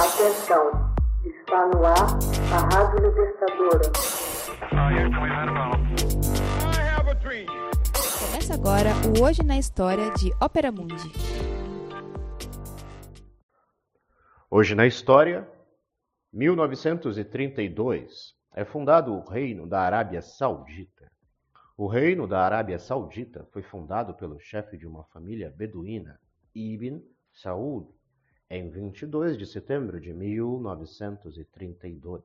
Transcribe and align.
Atenção, 0.00 0.64
está 1.26 1.66
no 1.66 1.84
ar 1.84 2.16
a 2.54 2.74
Rádio 2.74 3.06
Libertadora. 3.06 3.92
Começa 8.18 8.54
agora 8.54 8.94
o 9.06 9.22
Hoje 9.22 9.42
na 9.42 9.58
História 9.58 10.10
de 10.12 10.32
Ópera 10.40 10.72
Mundi. 10.72 11.12
Hoje 14.50 14.74
na 14.74 14.86
História, 14.86 15.46
1932, 16.32 18.34
é 18.54 18.64
fundado 18.64 19.12
o 19.12 19.22
Reino 19.28 19.66
da 19.66 19.82
Arábia 19.82 20.22
Saudita. 20.22 21.12
O 21.76 21.86
Reino 21.86 22.26
da 22.26 22.40
Arábia 22.40 22.78
Saudita 22.78 23.46
foi 23.52 23.62
fundado 23.62 24.14
pelo 24.14 24.40
chefe 24.40 24.78
de 24.78 24.86
uma 24.86 25.04
família 25.04 25.52
beduína, 25.54 26.18
Ibn 26.54 27.02
Saud, 27.34 27.99
em 28.50 28.68
22 28.68 29.38
de 29.38 29.46
setembro 29.46 29.98
de 30.00 30.12
1932. 30.12 32.24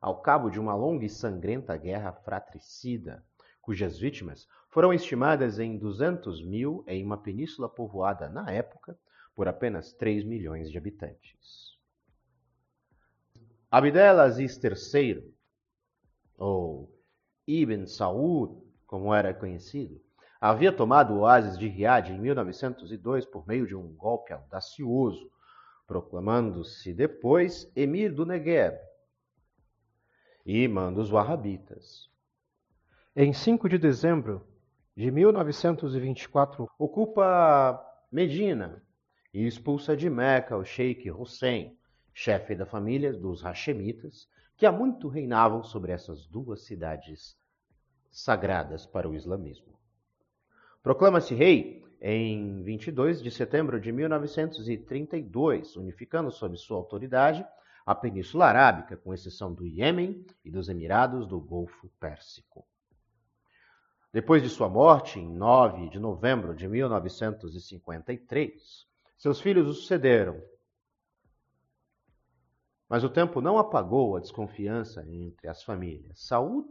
Ao 0.00 0.20
cabo 0.20 0.50
de 0.50 0.58
uma 0.58 0.74
longa 0.74 1.04
e 1.04 1.08
sangrenta 1.08 1.76
guerra 1.76 2.12
fratricida, 2.12 3.24
cujas 3.60 3.96
vítimas 3.96 4.48
foram 4.68 4.92
estimadas 4.92 5.60
em 5.60 5.78
200 5.78 6.44
mil 6.44 6.82
em 6.86 7.04
uma 7.04 7.16
península 7.16 7.68
povoada 7.68 8.28
na 8.28 8.50
época 8.50 8.98
por 9.34 9.46
apenas 9.46 9.92
3 9.92 10.24
milhões 10.24 10.68
de 10.70 10.76
habitantes. 10.76 11.78
Abdelaziz 13.70 14.58
III, 14.62 15.32
ou 16.36 16.92
Ibn 17.46 17.86
Saud, 17.86 18.60
como 18.86 19.14
era 19.14 19.34
conhecido, 19.34 20.00
havia 20.40 20.72
tomado 20.72 21.14
o 21.14 21.20
oásis 21.20 21.58
de 21.58 21.68
Riad 21.68 22.10
em 22.10 22.18
1902 22.18 23.26
por 23.26 23.46
meio 23.46 23.66
de 23.66 23.74
um 23.74 23.94
golpe 23.94 24.32
audacioso, 24.32 25.30
proclamando-se 25.86 26.92
depois 26.92 27.70
emir 27.74 28.12
do 28.12 28.24
Negev 28.24 28.78
e 30.44 30.62
imã 30.62 30.92
dos 30.92 31.10
Wahhabitas. 31.10 32.08
Em 33.16 33.32
5 33.32 33.68
de 33.68 33.78
dezembro 33.78 34.46
de 34.96 35.10
1924, 35.10 36.68
ocupa 36.78 37.84
Medina 38.10 38.82
e 39.32 39.46
expulsa 39.46 39.96
de 39.96 40.08
Meca 40.08 40.56
o 40.56 40.64
Sheikh 40.64 41.10
Hussein, 41.10 41.76
chefe 42.12 42.54
da 42.54 42.66
família 42.66 43.12
dos 43.12 43.42
Hashemitas, 43.42 44.28
que 44.56 44.66
há 44.66 44.72
muito 44.72 45.08
reinavam 45.08 45.62
sobre 45.62 45.92
essas 45.92 46.26
duas 46.26 46.62
cidades 46.62 47.36
sagradas 48.10 48.86
para 48.86 49.08
o 49.08 49.14
islamismo. 49.14 49.77
Proclama-se 50.82 51.34
rei 51.34 51.82
em 52.00 52.62
22 52.62 53.22
de 53.22 53.30
setembro 53.30 53.80
de 53.80 53.92
1932, 53.92 55.76
unificando 55.76 56.30
sob 56.30 56.56
sua 56.56 56.76
autoridade 56.76 57.46
a 57.84 57.94
Península 57.94 58.46
Arábica, 58.46 58.96
com 58.96 59.14
exceção 59.14 59.54
do 59.54 59.66
Iêmen 59.66 60.24
e 60.44 60.50
dos 60.50 60.68
Emirados 60.68 61.26
do 61.26 61.40
Golfo 61.40 61.88
Pérsico. 61.98 62.66
Depois 64.12 64.42
de 64.42 64.48
sua 64.48 64.68
morte, 64.68 65.18
em 65.18 65.28
9 65.28 65.90
de 65.90 65.98
novembro 65.98 66.54
de 66.54 66.68
1953, 66.68 68.86
seus 69.16 69.40
filhos 69.40 69.68
o 69.68 69.74
sucederam. 69.74 70.40
Mas 72.88 73.02
o 73.04 73.10
tempo 73.10 73.40
não 73.40 73.58
apagou 73.58 74.16
a 74.16 74.20
desconfiança 74.20 75.04
entre 75.06 75.48
as 75.48 75.62
famílias 75.62 76.20
Saúd 76.20 76.68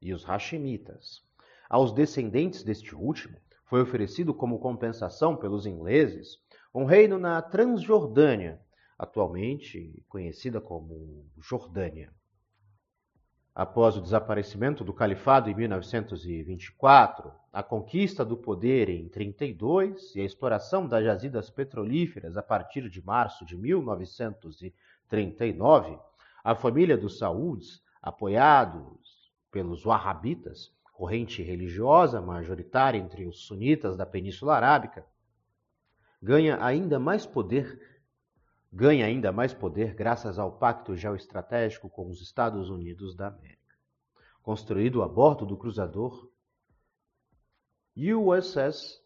e 0.00 0.12
os 0.12 0.24
Hashemitas, 0.24 1.25
aos 1.68 1.92
descendentes 1.92 2.62
deste 2.62 2.94
último 2.94 3.36
foi 3.64 3.82
oferecido 3.82 4.32
como 4.32 4.58
compensação 4.58 5.36
pelos 5.36 5.66
ingleses 5.66 6.38
um 6.74 6.84
reino 6.84 7.18
na 7.18 7.40
Transjordânia, 7.40 8.60
atualmente 8.98 10.04
conhecida 10.08 10.60
como 10.60 11.24
Jordânia. 11.38 12.12
Após 13.54 13.96
o 13.96 14.02
desaparecimento 14.02 14.84
do 14.84 14.92
califado 14.92 15.48
em 15.48 15.54
1924, 15.54 17.32
a 17.50 17.62
conquista 17.62 18.22
do 18.22 18.36
poder 18.36 18.90
em 18.90 19.08
32 19.08 20.14
e 20.14 20.20
a 20.20 20.24
exploração 20.24 20.86
das 20.86 21.02
jazidas 21.02 21.48
petrolíferas 21.48 22.36
a 22.36 22.42
partir 22.42 22.90
de 22.90 23.02
março 23.02 23.46
de 23.46 23.56
1939, 23.56 25.98
a 26.44 26.54
família 26.54 26.98
dos 26.98 27.16
Saúdes, 27.16 27.82
apoiados 28.02 29.32
pelos 29.50 29.86
Wahhabitas, 29.86 30.75
corrente 30.96 31.42
religiosa 31.42 32.22
majoritária 32.22 32.96
entre 32.96 33.26
os 33.26 33.44
sunitas 33.44 33.98
da 33.98 34.06
Península 34.06 34.56
Arábica, 34.56 35.04
ganha 36.22 36.64
ainda 36.64 36.98
mais 36.98 37.26
poder, 37.26 37.78
ganha 38.72 39.04
ainda 39.04 39.30
mais 39.30 39.52
poder 39.52 39.92
graças 39.94 40.38
ao 40.38 40.52
pacto 40.52 40.96
geoestratégico 40.96 41.90
com 41.90 42.08
os 42.08 42.22
Estados 42.22 42.70
Unidos 42.70 43.14
da 43.14 43.26
América, 43.26 43.76
construído 44.42 45.02
a 45.02 45.08
bordo 45.08 45.44
do 45.44 45.58
cruzador 45.58 46.30
USS 47.94 49.04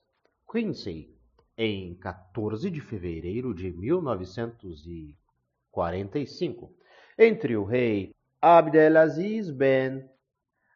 Quincy 0.48 1.12
em 1.58 1.96
14 1.96 2.70
de 2.70 2.80
fevereiro 2.80 3.52
de 3.52 3.72
1945, 3.72 6.72
entre 7.18 7.56
o 7.56 7.64
rei 7.64 8.14
Abdelaziz 8.40 9.50
Ben 9.50 10.08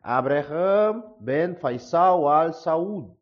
Abraham 0.07 1.17
Ben 1.19 1.55
Faisal 1.55 2.29
Al 2.29 2.53
Saud 2.53 3.17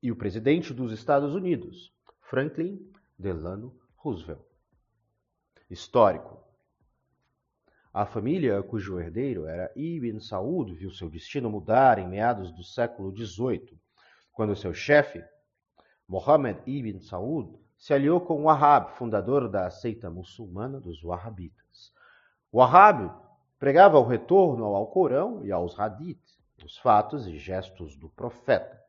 e 0.00 0.12
o 0.12 0.14
presidente 0.14 0.72
dos 0.72 0.92
Estados 0.92 1.34
Unidos, 1.34 1.92
Franklin 2.20 2.78
Delano 3.18 3.76
Roosevelt. 3.96 4.46
Histórico. 5.68 6.38
A 7.92 8.06
família 8.06 8.62
cujo 8.62 9.00
herdeiro 9.00 9.46
era 9.46 9.72
Ibn 9.74 10.20
Saud 10.20 10.72
viu 10.74 10.92
seu 10.92 11.10
destino 11.10 11.50
mudar 11.50 11.98
em 11.98 12.06
meados 12.06 12.52
do 12.52 12.62
século 12.62 13.10
XVIII, 13.10 13.76
quando 14.30 14.54
seu 14.54 14.72
chefe, 14.72 15.24
Mohammed 16.06 16.60
Ibn 16.64 17.00
Saud, 17.00 17.58
se 17.76 17.92
aliou 17.92 18.20
com 18.20 18.44
Wahhab, 18.44 18.92
fundador 18.92 19.48
da 19.48 19.68
seita 19.70 20.08
muçulmana 20.08 20.78
dos 20.78 21.02
Wahhabitas. 21.02 21.92
Wahhab 22.52 23.10
Pregava 23.62 23.96
o 23.96 24.04
retorno 24.04 24.64
ao 24.64 24.74
Alcorão 24.74 25.44
e 25.44 25.52
aos 25.52 25.78
Hadith, 25.78 26.18
os 26.64 26.76
fatos 26.78 27.28
e 27.28 27.38
gestos 27.38 27.94
do 27.94 28.08
profeta. 28.08 28.82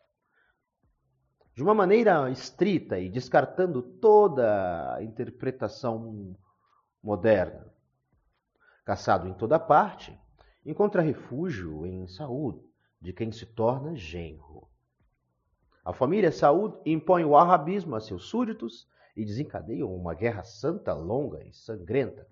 De 1.53 1.61
uma 1.61 1.75
maneira 1.75 2.27
estrita 2.31 2.97
e 2.97 3.07
descartando 3.07 3.83
toda 3.83 4.95
a 4.95 5.03
interpretação 5.03 6.35
moderna. 7.03 7.71
Caçado 8.83 9.27
em 9.27 9.35
toda 9.35 9.59
parte, 9.59 10.19
encontra 10.65 11.03
refúgio 11.03 11.85
em 11.85 12.07
Saúd, 12.07 12.59
de 12.99 13.13
quem 13.13 13.31
se 13.31 13.45
torna 13.45 13.95
genro. 13.95 14.67
A 15.85 15.93
família 15.93 16.31
Saúd 16.31 16.79
impõe 16.83 17.23
o 17.23 17.37
arabismo 17.37 17.95
a 17.95 17.99
seus 17.99 18.25
súditos 18.25 18.87
e 19.15 19.23
desencadeiam 19.23 19.93
uma 19.93 20.15
guerra 20.15 20.43
santa 20.43 20.95
longa 20.95 21.43
e 21.43 21.53
sangrenta, 21.53 22.27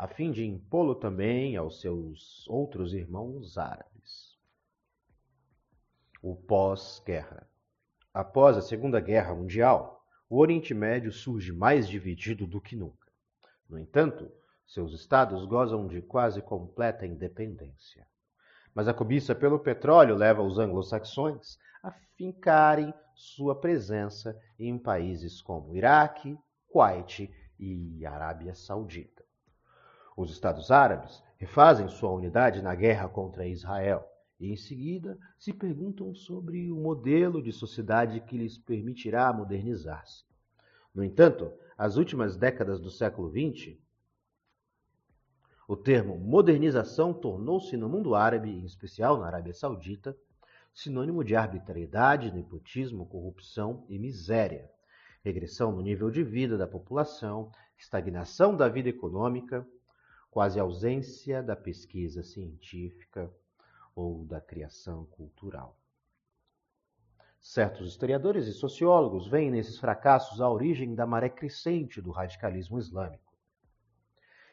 a 0.00 0.08
fim 0.08 0.32
de 0.32 0.46
impô-lo 0.46 0.94
também 0.94 1.58
aos 1.58 1.82
seus 1.82 2.48
outros 2.48 2.94
irmãos 2.94 3.58
árabes. 3.58 4.34
O 6.22 6.34
pós-guerra. 6.34 7.46
Após 8.14 8.56
a 8.56 8.62
Segunda 8.62 8.98
Guerra 8.98 9.34
Mundial, 9.34 10.02
o 10.26 10.38
Oriente 10.38 10.72
Médio 10.72 11.12
surge 11.12 11.52
mais 11.52 11.86
dividido 11.86 12.46
do 12.46 12.62
que 12.62 12.74
nunca. 12.74 13.12
No 13.68 13.78
entanto, 13.78 14.32
seus 14.66 14.94
estados 14.94 15.44
gozam 15.44 15.86
de 15.86 16.00
quase 16.00 16.40
completa 16.40 17.04
independência. 17.04 18.06
Mas 18.74 18.88
a 18.88 18.94
cobiça 18.94 19.34
pelo 19.34 19.58
petróleo 19.58 20.16
leva 20.16 20.40
os 20.40 20.58
anglo-saxões 20.58 21.58
a 21.82 21.92
fincarem 22.16 22.94
sua 23.14 23.54
presença 23.54 24.34
em 24.58 24.78
países 24.78 25.42
como 25.42 25.76
Iraque, 25.76 26.38
Kuwait 26.68 27.30
e 27.58 28.06
Arábia 28.06 28.54
Saudita. 28.54 29.19
Os 30.20 30.30
Estados 30.30 30.70
Árabes 30.70 31.22
refazem 31.38 31.88
sua 31.88 32.10
unidade 32.10 32.60
na 32.60 32.74
guerra 32.74 33.08
contra 33.08 33.48
Israel 33.48 34.06
e, 34.38 34.52
em 34.52 34.56
seguida, 34.56 35.18
se 35.38 35.50
perguntam 35.50 36.14
sobre 36.14 36.70
o 36.70 36.76
modelo 36.76 37.42
de 37.42 37.50
sociedade 37.50 38.20
que 38.20 38.36
lhes 38.36 38.58
permitirá 38.58 39.32
modernizar-se. 39.32 40.26
No 40.94 41.02
entanto, 41.02 41.50
as 41.74 41.96
últimas 41.96 42.36
décadas 42.36 42.78
do 42.78 42.90
século 42.90 43.30
XX, 43.30 43.78
o 45.66 45.74
termo 45.74 46.18
modernização 46.18 47.14
tornou-se 47.14 47.74
no 47.78 47.88
mundo 47.88 48.14
árabe, 48.14 48.50
em 48.50 48.66
especial 48.66 49.18
na 49.18 49.26
Arábia 49.26 49.54
Saudita, 49.54 50.14
sinônimo 50.74 51.24
de 51.24 51.34
arbitrariedade, 51.34 52.30
nepotismo, 52.30 53.06
corrupção 53.06 53.86
e 53.88 53.98
miséria, 53.98 54.70
regressão 55.24 55.72
no 55.72 55.80
nível 55.80 56.10
de 56.10 56.22
vida 56.22 56.58
da 56.58 56.66
população, 56.66 57.50
estagnação 57.78 58.54
da 58.54 58.68
vida 58.68 58.90
econômica, 58.90 59.66
quase 60.30 60.60
ausência 60.60 61.42
da 61.42 61.56
pesquisa 61.56 62.22
científica 62.22 63.30
ou 63.94 64.24
da 64.24 64.40
criação 64.40 65.04
cultural. 65.06 65.76
Certos 67.40 67.88
historiadores 67.88 68.46
e 68.46 68.52
sociólogos 68.52 69.26
veem 69.26 69.50
nesses 69.50 69.78
fracassos 69.78 70.40
a 70.40 70.48
origem 70.48 70.94
da 70.94 71.06
maré 71.06 71.28
crescente 71.28 72.00
do 72.00 72.10
radicalismo 72.10 72.78
islâmico. 72.78 73.30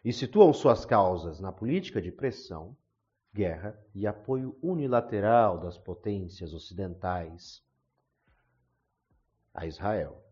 e 0.05 0.13
situam 0.13 0.53
suas 0.53 0.85
causas 0.85 1.39
na 1.41 1.51
política 1.51 2.01
de 2.01 2.11
pressão, 2.13 2.77
guerra 3.33 3.77
e 3.93 4.07
apoio 4.07 4.57
unilateral 4.61 5.59
das 5.59 5.77
potências 5.77 6.53
ocidentais 6.53 7.61
a 9.53 9.65
Israel. 9.65 10.23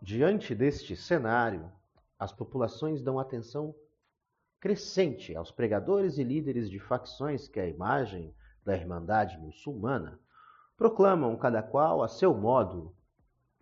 Diante 0.00 0.54
deste 0.54 0.94
cenário, 0.94 1.72
as 2.20 2.30
populações 2.30 3.00
dão 3.00 3.18
atenção 3.18 3.74
crescente 4.60 5.34
aos 5.34 5.50
pregadores 5.50 6.18
e 6.18 6.22
líderes 6.22 6.68
de 6.68 6.78
facções 6.78 7.48
que 7.48 7.58
a 7.58 7.66
imagem 7.66 8.34
da 8.62 8.76
Irmandade 8.76 9.38
muçulmana 9.38 10.20
proclamam 10.76 11.34
cada 11.38 11.62
qual 11.62 12.02
a 12.02 12.08
seu 12.08 12.34
modo 12.34 12.94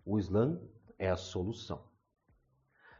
o 0.05 0.19
Islã 0.19 0.59
é 0.97 1.09
a 1.09 1.15
solução. 1.15 1.81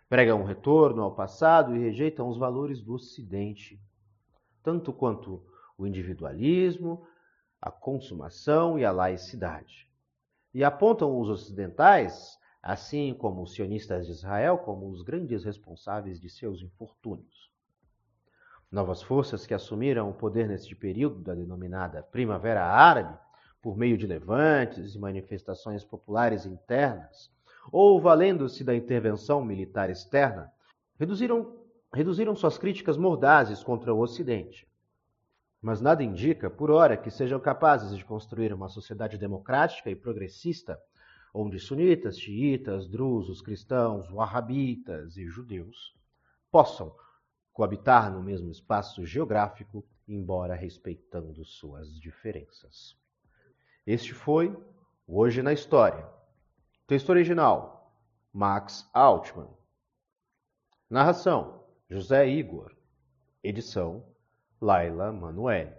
Pregam 0.07 0.41
um 0.41 0.45
retorno 0.45 1.03
ao 1.03 1.13
passado 1.13 1.75
e 1.75 1.79
rejeitam 1.79 2.29
os 2.29 2.37
valores 2.37 2.81
do 2.81 2.93
Ocidente, 2.93 3.77
tanto 4.63 4.93
quanto 4.93 5.43
o 5.77 5.85
individualismo, 5.85 7.05
a 7.61 7.69
consumação 7.69 8.79
e 8.79 8.85
a 8.85 8.91
laicidade. 8.93 9.91
E 10.53 10.63
apontam 10.63 11.19
os 11.19 11.27
ocidentais 11.27 12.38
assim 12.61 13.13
como 13.13 13.41
os 13.41 13.53
sionistas 13.53 14.05
de 14.05 14.11
Israel, 14.11 14.57
como 14.57 14.89
os 14.89 15.01
grandes 15.01 15.43
responsáveis 15.43 16.19
de 16.19 16.29
seus 16.29 16.61
infortúnios. 16.61 17.49
Novas 18.71 19.01
forças 19.01 19.47
que 19.47 19.53
assumiram 19.53 20.09
o 20.09 20.13
poder 20.13 20.47
neste 20.47 20.75
período 20.75 21.21
da 21.21 21.33
denominada 21.33 22.03
Primavera 22.03 22.63
Árabe, 22.65 23.17
por 23.61 23.77
meio 23.77 23.97
de 23.97 24.05
levantes 24.05 24.93
e 24.93 24.99
manifestações 24.99 25.83
populares 25.83 26.45
internas, 26.45 27.31
ou 27.71 27.99
valendo-se 27.99 28.63
da 28.63 28.75
intervenção 28.75 29.43
militar 29.43 29.89
externa, 29.89 30.51
reduziram, 30.99 31.57
reduziram 31.93 32.35
suas 32.35 32.57
críticas 32.57 32.97
mordazes 32.97 33.63
contra 33.63 33.93
o 33.93 33.99
Ocidente. 33.99 34.67
Mas 35.61 35.81
nada 35.81 36.03
indica, 36.03 36.49
por 36.49 36.71
hora, 36.71 36.95
que 36.95 37.11
sejam 37.11 37.39
capazes 37.39 37.97
de 37.97 38.05
construir 38.05 38.53
uma 38.53 38.69
sociedade 38.69 39.17
democrática 39.17 39.89
e 39.89 39.95
progressista 39.95 40.79
onde 41.33 41.59
sunitas, 41.59 42.19
xiitas, 42.19 42.87
drusos, 42.87 43.41
cristãos, 43.41 44.09
wahhabitas 44.09 45.17
e 45.17 45.27
judeus 45.27 45.93
possam 46.51 46.95
coabitar 47.53 48.11
no 48.11 48.23
mesmo 48.23 48.49
espaço 48.49 49.05
geográfico, 49.05 49.85
embora 50.07 50.55
respeitando 50.55 51.43
suas 51.45 51.99
diferenças. 51.99 52.97
Este 53.85 54.13
foi 54.13 54.55
o 55.05 55.19
Hoje 55.19 55.41
na 55.41 55.53
História. 55.53 56.07
Texto 56.87 57.09
original: 57.09 57.93
Max 58.31 58.89
Altman. 58.93 59.49
Narração: 60.89 61.63
José 61.89 62.27
Igor. 62.27 62.75
Edição: 63.43 64.05
Laila 64.61 65.11
Manoeli. 65.11 65.78